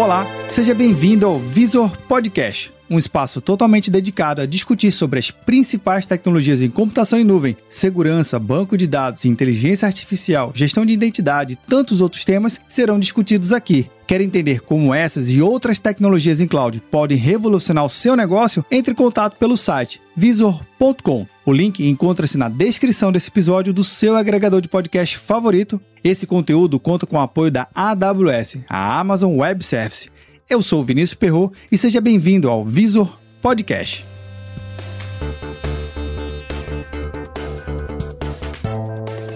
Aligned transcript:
Olá, 0.00 0.26
seja 0.48 0.74
bem-vindo 0.74 1.26
ao 1.26 1.38
Visor 1.38 1.94
Podcast, 2.08 2.72
um 2.88 2.96
espaço 2.96 3.38
totalmente 3.38 3.90
dedicado 3.90 4.40
a 4.40 4.46
discutir 4.46 4.92
sobre 4.92 5.18
as 5.18 5.30
principais 5.30 6.06
tecnologias 6.06 6.62
em 6.62 6.70
computação 6.70 7.18
em 7.18 7.22
nuvem, 7.22 7.54
segurança, 7.68 8.38
banco 8.38 8.78
de 8.78 8.86
dados, 8.86 9.26
inteligência 9.26 9.84
artificial, 9.84 10.52
gestão 10.54 10.86
de 10.86 10.94
identidade 10.94 11.52
e 11.52 11.56
tantos 11.68 12.00
outros 12.00 12.24
temas 12.24 12.58
serão 12.66 12.98
discutidos 12.98 13.52
aqui. 13.52 13.90
Quer 14.06 14.22
entender 14.22 14.60
como 14.62 14.94
essas 14.94 15.30
e 15.30 15.42
outras 15.42 15.78
tecnologias 15.78 16.40
em 16.40 16.48
cloud 16.48 16.82
podem 16.90 17.18
revolucionar 17.18 17.84
o 17.84 17.90
seu 17.90 18.16
negócio? 18.16 18.64
Entre 18.70 18.94
em 18.94 18.96
contato 18.96 19.36
pelo 19.36 19.54
site 19.54 20.00
visor.com. 20.16 21.26
O 21.50 21.52
link 21.52 21.84
encontra-se 21.84 22.38
na 22.38 22.48
descrição 22.48 23.10
desse 23.10 23.28
episódio 23.28 23.72
do 23.72 23.82
seu 23.82 24.14
agregador 24.14 24.60
de 24.60 24.68
podcast 24.68 25.18
favorito. 25.18 25.80
Esse 26.04 26.24
conteúdo 26.24 26.78
conta 26.78 27.08
com 27.08 27.16
o 27.16 27.20
apoio 27.20 27.50
da 27.50 27.66
AWS, 27.74 28.58
a 28.68 29.00
Amazon 29.00 29.36
Web 29.36 29.64
Service. 29.64 30.08
Eu 30.48 30.62
sou 30.62 30.80
o 30.80 30.84
Vinícius 30.84 31.18
Perro 31.18 31.52
e 31.72 31.76
seja 31.76 32.00
bem-vindo 32.00 32.48
ao 32.48 32.64
Visor 32.64 33.18
Podcast. 33.42 34.04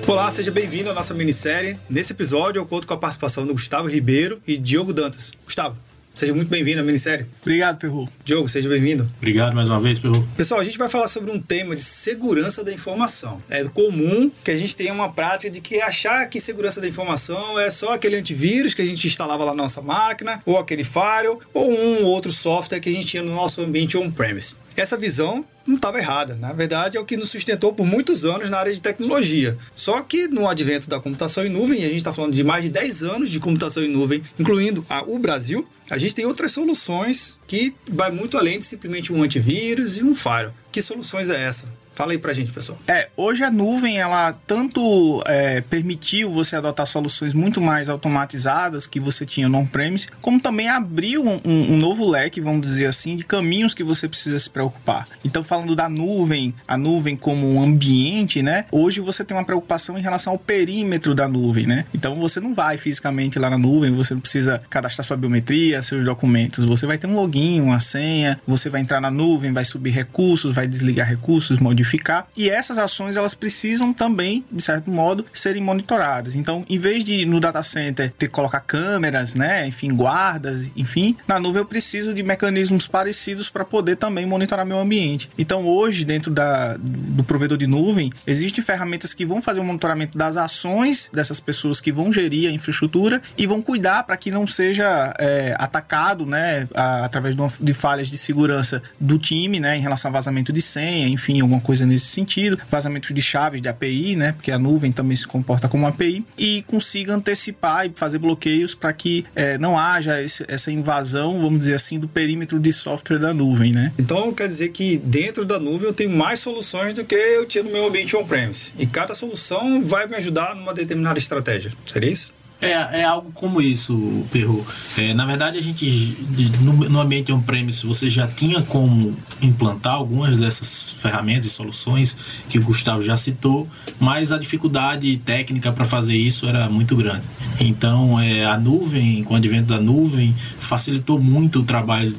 Olá, 0.07 0.31
seja 0.31 0.53
bem-vindo 0.53 0.91
à 0.91 0.95
nossa 0.95 1.15
minissérie. 1.15 1.77
Nesse 1.91 2.13
episódio 2.13 2.61
eu 2.61 2.67
conto 2.67 2.87
com 2.87 2.95
a 2.95 2.97
participação 2.97 3.45
do 3.45 3.55
Gustavo 3.55 3.89
Ribeiro 3.89 4.41
e 4.47 4.57
Diogo 4.57 4.93
Dantas. 4.93 5.33
Gustavo, 5.45 5.77
Seja 6.15 6.33
muito 6.33 6.49
bem-vindo 6.49 6.79
à 6.79 6.85
minissérie. 6.85 7.27
Obrigado, 7.43 7.77
Perru. 7.77 8.09
Diogo, 8.25 8.47
seja 8.47 8.69
bem-vindo. 8.69 9.11
Obrigado 9.19 9.53
mais 9.53 9.69
uma 9.69 9.81
vez, 9.81 9.99
Perru. 9.99 10.25
Pessoal, 10.37 10.61
a 10.61 10.65
gente 10.65 10.79
vai 10.79 10.89
falar 10.89 11.09
sobre 11.09 11.33
um 11.33 11.41
tema 11.41 11.75
de 11.75 11.83
segurança 11.83 12.63
da 12.63 12.73
informação. 12.73 13.43
É 13.51 13.65
comum 13.65 14.31
que 14.45 14.53
a 14.53 14.57
gente 14.57 14.77
tenha 14.77 14.93
uma 14.93 15.13
prática 15.13 15.51
de 15.51 15.61
que 15.61 15.81
achar 15.81 16.25
que 16.29 16.41
segurança 16.41 16.81
da 16.81 16.87
informação 16.87 17.59
é 17.59 17.69
só 17.69 17.95
aquele 17.95 18.15
antivírus 18.15 18.75
que 18.75 18.83
a 18.83 18.87
gente 18.87 19.05
instalava 19.09 19.43
lá 19.43 19.51
na 19.51 19.65
nossa 19.65 19.83
máquina, 19.83 20.41
ou 20.47 20.57
aquele 20.57 20.85
firewall, 20.85 21.41
ou 21.53 21.69
um 21.69 22.05
outro 22.05 22.31
software 22.31 22.79
que 22.79 22.89
a 22.89 22.93
gente 22.93 23.09
tinha 23.09 23.23
no 23.23 23.35
nosso 23.35 23.61
ambiente 23.61 23.97
on-premise. 23.97 24.55
Essa 24.77 24.97
visão 24.97 25.45
não 25.67 25.77
estava 25.77 25.99
errada. 25.99 26.35
Na 26.37 26.53
verdade, 26.53 26.97
é 26.97 27.01
o 27.01 27.05
que 27.05 27.17
nos 27.17 27.31
sustentou 27.31 27.73
por 27.73 27.87
muitos 27.87 28.25
anos 28.25 28.51
na 28.51 28.59
área 28.59 28.75
de 28.75 28.83
tecnologia. 28.83 29.57
Só 29.75 30.01
que 30.03 30.29
no 30.29 30.49
advento 30.49 30.89
da 30.89 31.01
computação 31.01 31.45
em 31.45 31.49
nuvem, 31.49 31.81
e 31.81 31.85
a 31.85 31.89
gente 31.89 31.99
está 31.99 32.13
falando 32.13 32.35
de 32.35 32.45
mais 32.45 32.65
de 32.65 32.71
10 32.71 33.03
anos 33.03 33.31
de 33.31 33.41
computação 33.41 33.83
em 33.83 33.89
nuvem, 33.89 34.23
incluindo 34.39 34.85
a, 34.89 35.03
o 35.03 35.19
Brasil, 35.19 35.67
a 35.91 35.99
gente 35.99 36.15
tem 36.15 36.25
outras 36.25 36.53
soluções 36.53 37.39
que 37.47 37.75
vai 37.91 38.11
muito 38.11 38.37
além 38.39 38.59
de 38.59 38.65
simplesmente 38.65 39.13
um 39.13 39.23
antivírus 39.23 39.99
e 39.99 40.03
um 40.03 40.15
firewall. 40.15 40.55
Que 40.73 40.83
soluções 40.83 41.31
é 41.31 41.43
essa? 41.43 41.69
Fala 41.95 42.11
aí 42.11 42.19
pra 42.19 42.33
gente, 42.33 42.53
pessoal. 42.53 42.77
É, 42.89 43.09
hoje 43.17 43.45
a 43.45 43.51
nuvem, 43.51 43.99
ela 43.99 44.33
tanto 44.33 45.23
é, 45.27 45.61
permitiu 45.61 46.29
você 46.33 46.57
adotar 46.57 46.89
soluções 46.89 47.33
muito 47.33 47.61
mais 47.61 47.89
automatizadas 47.89 48.85
que 48.85 48.99
você 48.99 49.25
tinha 49.25 49.49
no 49.49 49.59
on-premise, 49.59 50.09
como 50.21 50.41
também 50.41 50.69
abriu 50.69 51.25
um, 51.25 51.41
um, 51.45 51.77
novo 51.77 52.11
leque, 52.11 52.41
vamos 52.41 52.63
dizer 52.63 52.87
assim, 52.87 53.15
de 53.15 53.23
caminhos 53.23 53.75
que 53.75 53.85
você 53.85 54.09
precisa 54.09 54.37
se 54.41 54.51
preocupar. 54.51 55.07
Então, 55.25 55.45
falando 55.55 55.77
da 55.77 55.89
nuvem, 55.89 56.53
a 56.67 56.77
nuvem 56.77 57.15
como 57.15 57.49
um 57.49 57.63
ambiente, 57.63 58.43
né? 58.43 58.65
Hoje 58.73 59.01
você 59.01 59.23
tem 59.23 59.37
uma 59.37 59.45
preocupação 59.45 59.97
em 59.97 60.03
relação 60.03 60.33
ao 60.33 60.39
perímetro 60.39 61.15
da 61.15 61.29
nuvem, 61.29 61.65
né? 61.65 61.87
Então, 61.95 62.17
você 62.17 62.41
não 62.41 62.53
vai 62.53 62.77
fisicamente 62.77 63.39
lá 63.39 63.49
na 63.49 63.57
nuvem, 63.57 63.93
você 63.93 64.15
não 64.15 64.21
precisa 64.21 64.61
cadastrar 64.69 65.07
sua 65.07 65.17
biometria, 65.17 65.81
seus 65.81 66.05
documentos. 66.05 66.65
Você 66.65 66.87
vai 66.87 66.99
ter 66.99 67.07
um 67.07 67.15
login, 67.15 67.61
uma 67.61 67.79
senha, 67.79 68.41
você 68.45 68.69
vai 68.69 68.81
entrar 68.81 69.01
na 69.01 69.13
nuvem, 69.13 69.53
vai 69.53 69.65
subir 69.65 69.91
recursos, 69.91 70.53
vai 70.53 70.67
desligar 70.67 71.09
recursos, 71.09 71.61
modificar. 71.61 72.27
E 72.37 72.51
essas 72.51 72.77
ações 72.77 73.17
elas 73.17 73.35
precisam 73.35 73.93
também, 73.93 74.45
de 74.51 74.63
certo 74.63 74.91
modo, 74.91 75.25
serem 75.33 75.63
monitoradas. 75.63 76.35
Então, 76.35 76.65
em 76.69 76.79
vez 76.79 77.05
de 77.05 77.25
no 77.25 77.39
data 77.39 77.63
center 77.63 78.13
ter 78.19 78.27
que 78.27 78.33
colocar 78.33 78.61
câmeras, 78.61 79.37
né, 79.37 79.69
enfim, 79.69 79.95
guardas, 79.95 80.73
enfim, 80.77 81.17
na 81.29 81.39
nuvem 81.39 81.61
eu 81.61 81.67
preciso 81.67 82.13
de 82.13 82.25
mecanismos 82.25 82.89
parecidos 82.89 83.49
para 83.49 83.65
poder 83.65 83.95
também 83.97 84.27
monitorar 84.27 84.67
meu 84.67 84.81
ambiente. 84.81 85.31
Então, 85.45 85.67
hoje, 85.67 86.07
dentro 86.07 86.31
da, 86.31 86.75
do 86.79 87.23
provedor 87.23 87.59
de 87.59 87.67
nuvem, 87.67 88.11
existem 88.27 88.65
ferramentas 88.65 89.13
que 89.13 89.27
vão 89.27 89.43
fazer 89.43 89.61
o 89.61 89.65
monitoramento 89.65 90.17
das 90.17 90.39
ações 90.39 91.11
dessas 91.13 91.39
pessoas 91.39 91.83
que 91.83 91.93
vão 91.93 92.11
gerir 92.11 92.49
a 92.49 92.53
infraestrutura 92.53 93.21
e 93.37 93.47
vão 93.47 93.61
cuidar 93.61 94.05
para 94.05 94.17
que 94.17 94.31
não 94.31 94.47
seja 94.47 95.15
é, 95.19 95.55
atacado, 95.59 96.25
né, 96.25 96.67
a, 96.75 97.05
através 97.05 97.37
de, 97.37 97.43
uma, 97.43 97.53
de 97.61 97.75
falhas 97.75 98.09
de 98.09 98.17
segurança 98.17 98.83
do 98.99 99.19
time, 99.19 99.61
né, 99.61 99.77
em 99.77 99.83
relação 99.83 100.09
a 100.09 100.13
vazamento 100.13 100.51
de 100.51 100.63
senha, 100.63 101.07
enfim, 101.09 101.43
alguma 101.43 101.61
coisa 101.61 101.85
nesse 101.85 102.07
sentido, 102.07 102.59
vazamento 102.71 103.13
de 103.13 103.21
chaves 103.21 103.61
de 103.61 103.69
API, 103.69 104.17
né? 104.17 104.33
Porque 104.33 104.51
a 104.51 104.59
nuvem 104.59 104.93
também 104.93 105.17
se 105.17 105.27
comporta 105.27 105.69
como 105.69 105.87
API 105.87 106.25
e 106.39 106.63
consiga 106.63 107.13
antecipar 107.13 107.87
e 107.87 107.93
fazer 107.95 108.19
bloqueios 108.19 108.75
para 108.75 108.93
que 108.95 109.27
é, 109.37 109.59
não 109.59 109.79
haja 109.79 110.23
esse, 110.23 110.43
essa 110.49 110.73
invasão, 110.73 111.43
vamos 111.43 111.61
dizer 111.61 111.75
assim, 111.75 111.99
do 111.99 112.09
perímetro 112.09 112.59
de 112.59 112.73
software 112.73 113.19
da 113.19 113.35
nuvem, 113.35 113.73
né? 113.73 113.93
Então 113.99 114.33
quer 114.33 114.49
dizer 114.49 114.69
que 114.69 114.97
dentro 114.99 115.34
da 115.43 115.59
nuvem 115.59 115.89
eu 115.89 115.95
tenho 115.95 116.11
mais 116.11 116.41
soluções 116.41 116.93
do 116.93 117.03
que 117.03 117.15
eu 117.15 117.47
tinha 117.47 117.65
no 117.65 117.71
meu 117.71 117.87
ambiente 117.87 118.15
on-premise 118.15 118.75
e 118.79 118.87
cada 118.87 119.15
solução 119.15 119.83
vai 119.83 120.07
me 120.07 120.17
ajudar 120.17 120.55
numa 120.55 120.75
determinada 120.75 121.19
estratégia. 121.19 121.73
Seria 121.87 122.11
isso? 122.11 122.35
É, 122.65 123.01
é 123.01 123.05
algo 123.05 123.31
como 123.33 123.61
isso, 123.61 124.25
Perro. 124.33 124.67
É, 124.97 125.13
na 125.13 125.27
verdade, 125.27 125.59
a 125.59 125.63
gente, 125.63 126.17
no, 126.63 126.73
no 126.73 127.01
ambiente 127.01 127.31
on-premise, 127.31 127.87
você 127.87 128.09
já 128.09 128.27
tinha 128.27 128.63
como 128.63 129.15
implantar 129.43 129.95
algumas 129.95 130.39
dessas 130.39 130.89
ferramentas 130.89 131.47
e 131.47 131.51
soluções 131.51 132.17
que 132.49 132.59
o 132.59 132.63
Gustavo 132.63 133.03
já 133.03 133.17
citou, 133.17 133.69
mas 134.01 134.33
a 134.33 134.39
dificuldade 134.39 135.17
técnica 135.19 135.73
para 135.73 135.85
fazer 135.85 136.17
isso 136.17 136.47
era 136.47 136.69
muito 136.69 136.97
grande. 136.97 137.23
Então, 137.61 138.19
é, 138.19 138.47
a 138.47 138.57
nuvem, 138.57 139.23
com 139.25 139.35
o 139.35 139.37
advento 139.37 139.67
da 139.67 139.81
nuvem, 139.81 140.35
facilitou 140.59 141.19
muito 141.19 141.61
o 141.61 141.65
trabalho. 141.65 142.17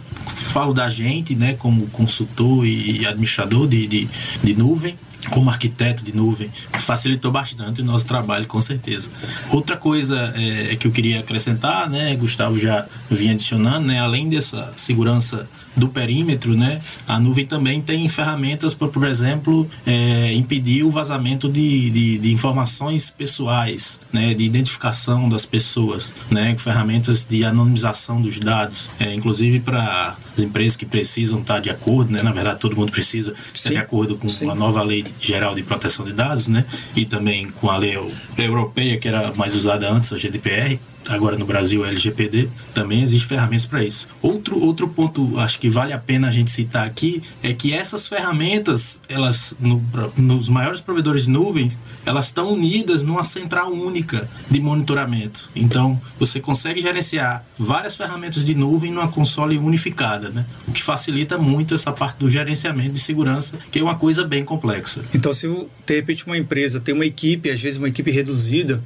Falo 0.55 0.73
da 0.73 0.87
gente, 0.87 1.35
né, 1.35 1.53
como 1.53 1.85
consultor 1.87 2.65
e 2.65 3.05
administrador 3.05 3.67
de, 3.67 3.85
de, 3.85 4.07
de 4.41 4.55
nuvem, 4.55 4.95
como 5.29 5.49
arquiteto 5.49 6.03
de 6.03 6.15
nuvem, 6.15 6.49
facilitou 6.79 7.31
bastante 7.31 7.81
o 7.81 7.85
nosso 7.85 8.05
trabalho, 8.05 8.45
com 8.45 8.61
certeza. 8.61 9.09
Outra 9.49 9.77
coisa 9.77 10.33
é, 10.35 10.75
que 10.75 10.87
eu 10.87 10.91
queria 10.91 11.19
acrescentar, 11.19 11.89
né, 11.89 12.15
Gustavo 12.15 12.57
já 12.57 12.85
vinha 13.09 13.33
adicionando, 13.33 13.87
né, 13.87 13.99
além 13.99 14.29
dessa 14.29 14.71
segurança 14.75 15.47
do 15.75 15.89
perímetro, 15.89 16.55
né, 16.55 16.81
a 17.07 17.19
nuvem 17.19 17.45
também 17.45 17.81
tem 17.81 18.07
ferramentas 18.07 18.73
para, 18.73 18.87
por 18.87 19.05
exemplo, 19.05 19.69
é, 19.85 20.33
impedir 20.33 20.83
o 20.83 20.89
vazamento 20.89 21.49
de, 21.49 21.89
de, 21.89 22.17
de, 22.17 22.31
informações 22.31 23.09
pessoais, 23.09 23.99
né, 24.11 24.33
de 24.33 24.43
identificação 24.43 25.27
das 25.27 25.45
pessoas, 25.45 26.13
né, 26.29 26.55
ferramentas 26.57 27.25
de 27.25 27.43
anonimização 27.43 28.21
dos 28.21 28.39
dados, 28.39 28.89
é, 28.99 29.13
inclusive 29.13 29.59
para 29.59 30.15
as 30.35 30.43
empresas 30.43 30.75
que 30.75 30.85
precisam 30.85 31.39
estar 31.39 31.59
de 31.59 31.69
acordo, 31.69 32.11
né, 32.11 32.21
na 32.21 32.31
verdade 32.31 32.59
todo 32.59 32.75
mundo 32.75 32.91
precisa 32.91 33.33
estar 33.53 33.69
de 33.69 33.77
acordo 33.77 34.15
com 34.17 34.29
Sim. 34.29 34.49
a 34.49 34.55
nova 34.55 34.81
lei 34.81 35.03
geral 35.19 35.55
de 35.55 35.63
proteção 35.63 36.05
de 36.05 36.13
dados, 36.13 36.47
né, 36.47 36.65
e 36.95 37.05
também 37.05 37.49
com 37.49 37.69
a 37.69 37.77
lei 37.77 37.97
europeia 38.37 38.97
que 38.97 39.07
era 39.07 39.33
mais 39.35 39.55
usada 39.55 39.89
antes, 39.89 40.11
a 40.11 40.17
GDPR, 40.17 40.79
agora 41.09 41.37
no 41.37 41.45
Brasil 41.45 41.85
LGPD, 41.85 42.49
também 42.73 43.01
existe 43.01 43.27
ferramentas 43.27 43.65
para 43.65 43.83
isso. 43.83 44.07
Outro, 44.21 44.59
outro 44.59 44.87
ponto, 44.87 45.39
acho 45.39 45.59
que 45.59 45.69
vale 45.69 45.93
a 45.93 45.97
pena 45.97 46.27
a 46.27 46.31
gente 46.31 46.51
citar 46.51 46.85
aqui, 46.85 47.21
é 47.41 47.53
que 47.53 47.73
essas 47.73 48.07
ferramentas, 48.07 48.99
elas, 49.07 49.55
no, 49.59 49.83
nos 50.17 50.49
maiores 50.49 50.81
provedores 50.81 51.23
de 51.23 51.29
nuvens, 51.29 51.77
elas 52.05 52.27
estão 52.27 52.53
unidas 52.53 53.03
numa 53.03 53.23
central 53.23 53.71
única 53.71 54.29
de 54.49 54.59
monitoramento. 54.59 55.49
Então, 55.55 55.99
você 56.19 56.39
consegue 56.39 56.81
gerenciar 56.81 57.45
várias 57.57 57.95
ferramentas 57.95 58.45
de 58.45 58.53
nuvem 58.53 58.91
numa 58.91 59.07
console 59.07 59.57
unificada, 59.57 60.29
né? 60.29 60.45
O 60.67 60.71
que 60.71 60.83
facilita 60.83 61.37
muito 61.37 61.73
essa 61.73 61.91
parte 61.91 62.17
do 62.17 62.29
gerenciamento 62.29 62.93
de 62.93 62.99
segurança, 62.99 63.57
que 63.71 63.79
é 63.79 63.83
uma 63.83 63.95
coisa 63.95 64.23
bem 64.23 64.43
complexa. 64.43 65.01
Então, 65.13 65.33
se 65.33 65.47
de 65.85 65.95
repente 65.95 66.25
uma 66.25 66.37
empresa 66.37 66.79
tem 66.79 66.93
uma 66.93 67.05
equipe, 67.05 67.49
às 67.49 67.61
vezes 67.61 67.77
uma 67.77 67.87
equipe 67.87 68.11
reduzida, 68.11 68.81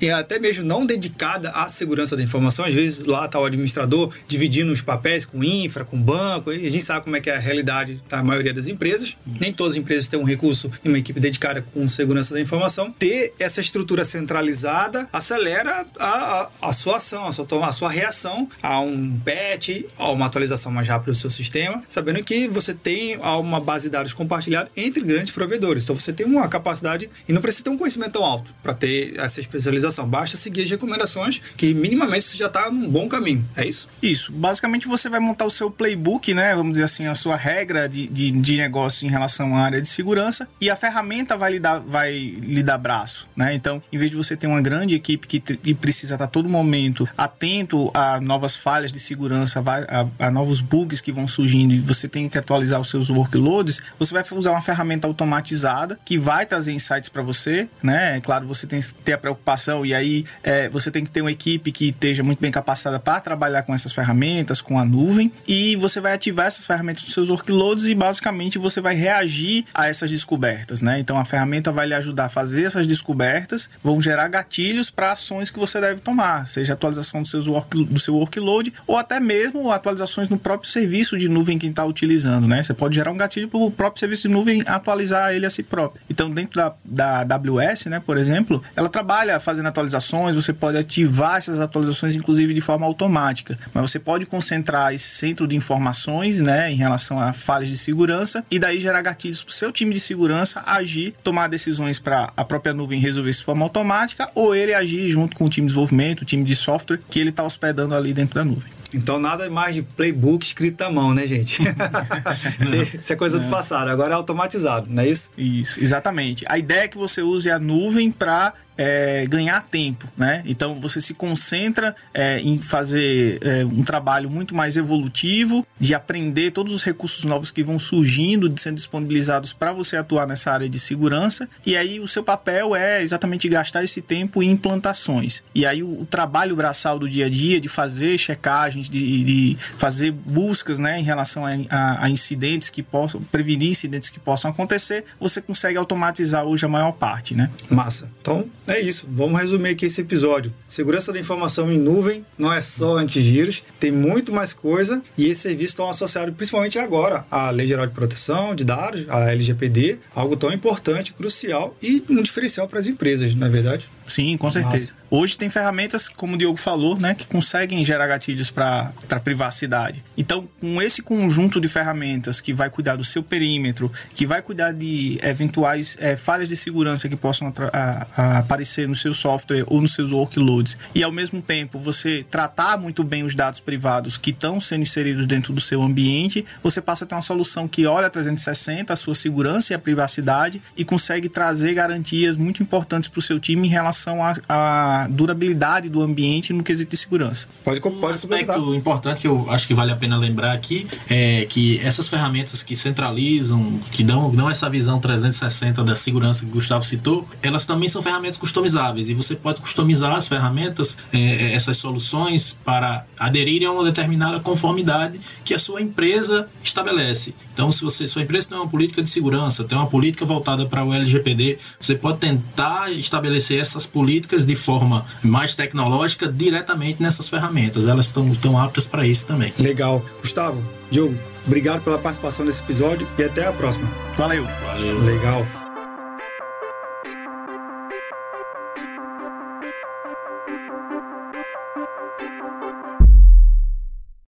e 0.00 0.10
até 0.10 0.38
mesmo 0.38 0.64
não 0.64 0.86
dedicada 0.86 1.50
à 1.54 1.68
segurança 1.68 2.16
da 2.16 2.22
informação, 2.22 2.64
às 2.64 2.74
vezes 2.74 3.04
lá 3.04 3.26
está 3.26 3.38
o 3.38 3.44
administrador 3.44 4.12
dividindo 4.26 4.72
os 4.72 4.82
papéis 4.82 5.24
com 5.24 5.42
infra, 5.42 5.84
com 5.84 6.00
banco, 6.00 6.52
e 6.52 6.66
a 6.66 6.70
gente 6.70 6.84
sabe 6.84 7.04
como 7.04 7.16
é 7.16 7.20
que 7.20 7.30
é 7.30 7.36
a 7.36 7.40
realidade 7.40 8.02
da 8.08 8.22
maioria 8.22 8.52
das 8.52 8.68
empresas. 8.68 9.16
Nem 9.40 9.52
todas 9.52 9.74
as 9.74 9.78
empresas 9.78 10.08
têm 10.08 10.18
um 10.18 10.24
recurso 10.24 10.70
e 10.84 10.88
uma 10.88 10.98
equipe 10.98 11.18
dedicada 11.20 11.62
com 11.72 11.88
segurança 11.88 12.34
da 12.34 12.40
informação 12.40 12.62
informação, 12.62 12.90
ter 12.92 13.34
essa 13.38 13.60
estrutura 13.60 14.04
centralizada 14.04 15.08
acelera 15.12 15.84
a, 15.98 16.06
a, 16.06 16.48
a 16.62 16.72
sua 16.72 16.96
ação, 16.96 17.26
a 17.26 17.32
sua, 17.32 17.46
a 17.66 17.72
sua 17.72 17.90
reação 17.90 18.48
a 18.62 18.80
um 18.80 19.18
patch, 19.18 19.84
a 19.98 20.10
uma 20.10 20.26
atualização 20.26 20.70
mais 20.70 20.88
rápida 20.88 21.12
do 21.12 21.18
seu 21.18 21.30
sistema, 21.30 21.82
sabendo 21.88 22.22
que 22.22 22.48
você 22.48 22.72
tem 22.72 23.16
uma 23.18 23.60
base 23.60 23.84
de 23.84 23.90
dados 23.90 24.12
compartilhada 24.12 24.70
entre 24.76 25.02
grandes 25.02 25.32
provedores. 25.32 25.84
Então 25.84 25.98
você 25.98 26.12
tem 26.12 26.26
uma 26.26 26.48
capacidade 26.48 27.10
e 27.28 27.32
não 27.32 27.40
precisa 27.40 27.64
ter 27.64 27.70
um 27.70 27.78
conhecimento 27.78 28.12
tão 28.12 28.24
alto 28.24 28.54
para 28.62 28.74
ter 28.74 29.18
essa 29.18 29.40
especialização. 29.40 30.06
Basta 30.06 30.36
seguir 30.36 30.62
as 30.62 30.70
recomendações 30.70 31.40
que 31.56 31.72
minimamente 31.74 32.24
você 32.24 32.36
já 32.36 32.46
está 32.46 32.70
num 32.70 32.88
bom 32.88 33.08
caminho. 33.08 33.44
É 33.56 33.66
isso? 33.66 33.88
Isso. 34.02 34.32
Basicamente 34.32 34.86
você 34.86 35.08
vai 35.08 35.20
montar 35.20 35.44
o 35.44 35.50
seu 35.50 35.70
playbook, 35.70 36.32
né? 36.34 36.54
Vamos 36.54 36.72
dizer 36.72 36.84
assim, 36.84 37.06
a 37.06 37.14
sua 37.14 37.36
regra 37.36 37.88
de, 37.88 38.06
de, 38.06 38.30
de 38.30 38.56
negócio 38.56 39.06
em 39.06 39.10
relação 39.10 39.56
à 39.56 39.62
área 39.62 39.80
de 39.80 39.88
segurança 39.88 40.48
e 40.60 40.70
a 40.70 40.76
ferramenta 40.76 41.36
vai 41.36 41.52
lhe 41.52 41.60
dar, 41.60 41.78
vai 41.78 42.12
lhe 42.12 42.62
dar 42.62 42.78
braço, 42.78 43.28
né? 43.36 43.54
Então, 43.54 43.82
em 43.92 43.98
vez 43.98 44.10
de 44.10 44.16
você 44.16 44.36
ter 44.36 44.46
uma 44.46 44.60
grande 44.60 44.94
equipe 44.94 45.26
que, 45.26 45.40
precisa 45.74 46.14
estar 46.14 46.26
todo 46.26 46.48
momento 46.48 47.08
atento 47.16 47.90
a 47.92 48.20
novas 48.20 48.54
falhas 48.54 48.92
de 48.92 49.00
segurança, 49.00 49.62
a, 49.64 50.02
a, 50.02 50.26
a 50.26 50.30
novos 50.30 50.60
bugs 50.60 51.00
que 51.00 51.10
vão 51.10 51.26
surgindo 51.26 51.74
e 51.74 51.80
você 51.80 52.06
tem 52.06 52.28
que 52.28 52.38
atualizar 52.38 52.80
os 52.80 52.88
seus 52.88 53.10
workloads, 53.10 53.80
você 53.98 54.12
vai 54.14 54.22
usar 54.32 54.52
uma 54.52 54.60
ferramenta 54.60 55.06
automatizada 55.06 55.98
que 56.04 56.18
vai 56.18 56.46
trazer 56.46 56.72
insights 56.72 57.08
para 57.08 57.22
você, 57.22 57.68
né? 57.82 58.16
É 58.18 58.20
claro, 58.20 58.46
você 58.46 58.66
tem 58.66 58.80
que 58.80 58.94
ter 58.94 59.14
a 59.14 59.18
preocupação 59.18 59.84
e 59.84 59.94
aí 59.94 60.24
é, 60.42 60.68
você 60.68 60.90
tem 60.90 61.04
que 61.04 61.10
ter 61.10 61.20
uma 61.20 61.31
equipe 61.32 61.72
que 61.72 61.88
esteja 61.88 62.22
muito 62.22 62.40
bem 62.40 62.50
capacitada 62.50 62.98
para 62.98 63.20
trabalhar 63.20 63.62
com 63.62 63.74
essas 63.74 63.92
ferramentas, 63.92 64.60
com 64.60 64.78
a 64.78 64.84
nuvem, 64.84 65.32
e 65.46 65.76
você 65.76 66.00
vai 66.00 66.12
ativar 66.12 66.46
essas 66.46 66.66
ferramentas 66.66 67.02
nos 67.02 67.12
seus 67.12 67.30
workloads 67.30 67.86
e 67.86 67.94
basicamente 67.94 68.58
você 68.58 68.80
vai 68.80 68.94
reagir 68.94 69.64
a 69.74 69.88
essas 69.88 70.10
descobertas, 70.10 70.82
né? 70.82 70.98
Então 70.98 71.18
a 71.18 71.24
ferramenta 71.24 71.72
vai 71.72 71.86
lhe 71.86 71.94
ajudar 71.94 72.26
a 72.26 72.28
fazer 72.28 72.64
essas 72.64 72.86
descobertas, 72.86 73.68
vão 73.82 74.00
gerar 74.00 74.28
gatilhos 74.28 74.90
para 74.90 75.12
ações 75.12 75.50
que 75.50 75.58
você 75.58 75.80
deve 75.80 76.00
tomar, 76.00 76.46
seja 76.46 76.74
atualização 76.74 77.22
do, 77.22 77.28
seus 77.28 77.46
work, 77.46 77.84
do 77.84 78.00
seu 78.00 78.14
workload 78.14 78.72
ou 78.86 78.96
até 78.96 79.18
mesmo 79.18 79.70
atualizações 79.70 80.28
no 80.28 80.38
próprio 80.38 80.70
serviço 80.70 81.16
de 81.18 81.28
nuvem 81.28 81.58
que 81.58 81.66
está 81.66 81.84
utilizando, 81.84 82.46
né? 82.46 82.62
Você 82.62 82.74
pode 82.74 82.94
gerar 82.94 83.10
um 83.10 83.16
gatilho 83.16 83.48
para 83.48 83.58
o 83.58 83.70
próprio 83.70 84.00
serviço 84.00 84.28
de 84.28 84.34
nuvem 84.34 84.62
atualizar 84.66 85.32
ele 85.32 85.46
a 85.46 85.50
si 85.50 85.62
próprio. 85.62 86.02
Então 86.08 86.30
dentro 86.30 86.56
da, 86.56 86.74
da 86.84 87.20
AWS, 87.20 87.86
né, 87.86 88.00
por 88.00 88.16
exemplo, 88.16 88.62
ela 88.76 88.88
trabalha 88.88 89.38
fazendo 89.40 89.66
atualizações, 89.66 90.34
você 90.34 90.52
pode 90.52 90.78
ativar 90.78 91.11
essas 91.36 91.60
atualizações 91.60 92.14
inclusive 92.14 92.54
de 92.54 92.60
forma 92.60 92.86
automática, 92.86 93.58
mas 93.72 93.90
você 93.90 93.98
pode 93.98 94.26
concentrar 94.26 94.94
esse 94.94 95.08
centro 95.08 95.46
de 95.46 95.56
informações, 95.56 96.40
né, 96.40 96.70
em 96.70 96.76
relação 96.76 97.20
a 97.20 97.32
falhas 97.32 97.68
de 97.68 97.76
segurança 97.76 98.44
e 98.50 98.58
daí 98.58 98.80
gerar 98.80 99.02
gatilhos 99.02 99.42
para 99.42 99.50
o 99.50 99.54
seu 99.54 99.72
time 99.72 99.94
de 99.94 100.00
segurança 100.00 100.62
agir, 100.66 101.14
tomar 101.22 101.48
decisões 101.48 101.98
para 101.98 102.32
a 102.36 102.44
própria 102.44 102.72
nuvem 102.72 103.00
resolver 103.00 103.30
isso 103.30 103.40
de 103.40 103.46
forma 103.46 103.64
automática 103.64 104.30
ou 104.34 104.54
ele 104.54 104.74
agir 104.74 105.08
junto 105.10 105.36
com 105.36 105.44
o 105.44 105.48
time 105.48 105.66
de 105.66 105.72
desenvolvimento, 105.72 106.22
o 106.22 106.24
time 106.24 106.44
de 106.44 106.56
software 106.56 107.00
que 107.10 107.18
ele 107.18 107.30
está 107.30 107.42
hospedando 107.42 107.94
ali 107.94 108.12
dentro 108.12 108.34
da 108.34 108.44
nuvem. 108.44 108.70
Então 108.94 109.18
nada 109.18 109.48
mais 109.48 109.74
de 109.74 109.82
playbook 109.82 110.44
escrito 110.44 110.82
à 110.82 110.90
mão, 110.90 111.14
né, 111.14 111.26
gente? 111.26 111.62
isso 112.98 113.12
é 113.12 113.16
coisa 113.16 113.38
do 113.38 113.46
passado, 113.48 113.88
agora 113.88 114.12
é 114.12 114.16
automatizado, 114.16 114.86
não 114.88 115.02
é 115.02 115.08
isso? 115.08 115.30
Isso, 115.36 115.80
exatamente. 115.80 116.44
A 116.48 116.58
ideia 116.58 116.82
é 116.82 116.88
que 116.88 116.98
você 116.98 117.22
use 117.22 117.50
a 117.50 117.58
nuvem 117.58 118.12
para 118.12 118.52
é, 118.76 119.26
ganhar 119.26 119.62
tempo, 119.62 120.08
né? 120.16 120.42
Então 120.46 120.80
você 120.80 121.00
se 121.00 121.14
concentra 121.14 121.94
é, 122.12 122.40
em 122.40 122.58
fazer 122.58 123.38
é, 123.42 123.64
um 123.64 123.82
trabalho 123.82 124.30
muito 124.30 124.54
mais 124.54 124.76
evolutivo, 124.76 125.66
de 125.78 125.94
aprender 125.94 126.52
todos 126.52 126.72
os 126.72 126.82
recursos 126.82 127.24
novos 127.24 127.50
que 127.50 127.62
vão 127.62 127.78
surgindo, 127.78 128.52
sendo 128.58 128.76
disponibilizados 128.76 129.52
para 129.52 129.72
você 129.72 129.96
atuar 129.96 130.26
nessa 130.26 130.50
área 130.50 130.68
de 130.68 130.78
segurança. 130.78 131.48
E 131.64 131.76
aí 131.76 132.00
o 132.00 132.08
seu 132.08 132.22
papel 132.22 132.74
é 132.74 133.02
exatamente 133.02 133.48
gastar 133.48 133.84
esse 133.84 134.00
tempo 134.00 134.42
em 134.42 134.50
implantações. 134.50 135.42
E 135.54 135.66
aí 135.66 135.82
o, 135.82 136.02
o 136.02 136.06
trabalho 136.06 136.56
braçal 136.56 136.98
do 136.98 137.08
dia 137.08 137.26
a 137.26 137.30
dia, 137.30 137.60
de 137.60 137.68
fazer 137.68 138.18
checagens, 138.18 138.88
de, 138.88 139.24
de 139.24 139.56
fazer 139.76 140.10
buscas, 140.10 140.78
né, 140.78 140.98
em 140.98 141.02
relação 141.02 141.44
a, 141.44 141.50
a, 141.68 142.04
a 142.06 142.10
incidentes 142.10 142.70
que 142.70 142.82
possam 142.82 143.22
prevenir 143.22 143.70
incidentes 143.70 144.10
que 144.10 144.18
possam 144.18 144.50
acontecer, 144.50 145.04
você 145.20 145.40
consegue 145.40 145.78
automatizar 145.78 146.44
hoje 146.44 146.64
a 146.64 146.68
maior 146.68 146.92
parte, 146.92 147.34
né? 147.34 147.50
Massa. 147.70 148.10
Então 148.20 148.48
é 148.72 148.80
isso. 148.80 149.06
Vamos 149.10 149.40
resumir 149.40 149.70
aqui 149.70 149.86
esse 149.86 150.00
episódio. 150.00 150.52
Segurança 150.66 151.12
da 151.12 151.18
informação 151.18 151.70
em 151.72 151.78
nuvem 151.78 152.24
não 152.38 152.52
é 152.52 152.60
só 152.60 152.96
antivírus, 152.96 153.62
tem 153.78 153.92
muito 153.92 154.32
mais 154.32 154.52
coisa 154.52 155.02
e 155.16 155.26
esses 155.26 155.38
serviços 155.38 155.72
estão 155.72 155.88
associados 155.88 156.34
principalmente 156.34 156.78
agora 156.78 157.26
à 157.30 157.50
Lei 157.50 157.66
Geral 157.66 157.86
de 157.86 157.92
Proteção 157.92 158.54
de 158.54 158.64
Dados, 158.64 159.04
a 159.08 159.30
LGPD, 159.30 159.98
algo 160.14 160.36
tão 160.36 160.52
importante, 160.52 161.12
crucial 161.12 161.76
e 161.82 162.02
um 162.08 162.22
diferencial 162.22 162.66
para 162.68 162.78
as 162.78 162.86
empresas, 162.86 163.34
não 163.34 163.46
é 163.46 163.50
verdade? 163.50 163.88
Sim, 164.12 164.36
com 164.36 164.50
certeza. 164.50 164.92
Nossa. 164.92 165.02
Hoje 165.14 165.36
tem 165.36 165.50
ferramentas, 165.50 166.08
como 166.08 166.34
o 166.34 166.38
Diogo 166.38 166.56
falou, 166.56 166.98
né, 166.98 167.14
que 167.14 167.26
conseguem 167.26 167.84
gerar 167.84 168.06
gatilhos 168.06 168.50
para 168.50 168.92
privacidade. 169.22 170.02
Então, 170.16 170.48
com 170.58 170.80
esse 170.80 171.02
conjunto 171.02 171.60
de 171.60 171.68
ferramentas 171.68 172.40
que 172.40 172.52
vai 172.52 172.70
cuidar 172.70 172.96
do 172.96 173.04
seu 173.04 173.22
perímetro, 173.22 173.92
que 174.14 174.26
vai 174.26 174.40
cuidar 174.40 174.72
de 174.72 175.18
eventuais 175.22 175.98
é, 176.00 176.16
falhas 176.16 176.48
de 176.48 176.56
segurança 176.56 177.10
que 177.10 177.16
possam 177.16 177.52
a, 177.72 178.06
a 178.16 178.38
aparecer 178.38 178.88
no 178.88 178.96
seu 178.96 179.12
software 179.12 179.64
ou 179.66 179.82
nos 179.82 179.92
seus 179.92 180.12
workloads, 180.12 180.78
e 180.94 181.02
ao 181.02 181.12
mesmo 181.12 181.42
tempo 181.42 181.78
você 181.78 182.24
tratar 182.30 182.78
muito 182.78 183.04
bem 183.04 183.22
os 183.22 183.34
dados 183.34 183.60
privados 183.60 184.16
que 184.16 184.30
estão 184.30 184.62
sendo 184.62 184.80
inseridos 184.80 185.26
dentro 185.26 185.52
do 185.52 185.60
seu 185.60 185.82
ambiente, 185.82 186.44
você 186.62 186.80
passa 186.80 187.04
a 187.04 187.08
ter 187.08 187.14
uma 187.14 187.22
solução 187.22 187.68
que 187.68 187.86
olha 187.86 188.08
360 188.08 188.92
a 188.92 188.96
sua 188.96 189.14
segurança 189.14 189.72
e 189.72 189.76
a 189.76 189.78
privacidade 189.78 190.62
e 190.74 190.86
consegue 190.86 191.28
trazer 191.28 191.74
garantias 191.74 192.38
muito 192.38 192.62
importantes 192.62 193.10
para 193.10 193.18
o 193.18 193.22
seu 193.22 193.38
time 193.38 193.68
em 193.68 193.70
relação 193.70 194.01
à 194.48 195.06
durabilidade 195.10 195.88
do 195.88 196.02
ambiente 196.02 196.52
no 196.52 196.62
quesito 196.62 196.90
de 196.90 196.96
segurança. 196.96 197.46
Pode, 197.64 197.80
pode 197.80 197.96
um 197.96 198.06
aspecto 198.06 198.74
importante 198.74 199.20
que 199.20 199.26
eu 199.26 199.46
acho 199.50 199.66
que 199.66 199.74
vale 199.74 199.92
a 199.92 199.96
pena 199.96 200.16
lembrar 200.16 200.52
aqui 200.52 200.86
é 201.08 201.46
que 201.48 201.80
essas 201.80 202.08
ferramentas 202.08 202.62
que 202.62 202.74
centralizam, 202.74 203.78
que 203.90 204.02
dão, 204.02 204.30
dão 204.30 204.48
essa 204.48 204.68
visão 204.68 205.00
360 205.00 205.82
da 205.82 205.96
segurança 205.96 206.44
que 206.44 206.50
o 206.50 206.54
Gustavo 206.54 206.84
citou, 206.84 207.26
elas 207.42 207.66
também 207.66 207.88
são 207.88 208.02
ferramentas 208.02 208.36
customizáveis 208.36 209.08
e 209.08 209.14
você 209.14 209.34
pode 209.34 209.60
customizar 209.60 210.14
as 210.14 210.28
ferramentas, 210.28 210.96
é, 211.12 211.18
é, 211.18 211.54
essas 211.54 211.76
soluções 211.76 212.56
para 212.64 213.04
aderirem 213.18 213.66
a 213.66 213.72
uma 213.72 213.84
determinada 213.84 214.40
conformidade 214.40 215.20
que 215.44 215.54
a 215.54 215.58
sua 215.58 215.80
empresa 215.80 216.48
estabelece. 216.62 217.34
Então, 217.52 217.70
se 217.70 217.82
você 217.82 218.06
sua 218.06 218.22
empresa 218.22 218.48
tem 218.48 218.58
uma 218.58 218.68
política 218.68 219.02
de 219.02 219.10
segurança, 219.10 219.64
tem 219.64 219.76
uma 219.76 219.86
política 219.86 220.24
voltada 220.24 220.66
para 220.66 220.84
o 220.84 220.92
LGPD, 220.92 221.58
você 221.80 221.94
pode 221.94 222.18
tentar 222.18 222.90
estabelecer 222.92 223.60
essas 223.60 223.86
políticas 223.92 224.46
de 224.46 224.56
forma 224.56 225.04
mais 225.22 225.54
tecnológica 225.54 226.28
diretamente 226.28 227.02
nessas 227.02 227.28
ferramentas. 227.28 227.86
Elas 227.86 228.06
estão, 228.06 228.30
estão 228.32 228.58
aptas 228.58 228.86
para 228.86 229.06
isso 229.06 229.26
também. 229.26 229.52
Legal. 229.58 230.04
Gustavo, 230.20 230.62
Diogo, 230.90 231.16
obrigado 231.46 231.82
pela 231.82 231.98
participação 231.98 232.44
nesse 232.44 232.62
episódio 232.62 233.06
e 233.18 233.24
até 233.24 233.46
a 233.46 233.52
próxima. 233.52 233.90
Valeu. 234.16 234.44
Valeu. 234.66 234.98
Legal. 235.04 235.61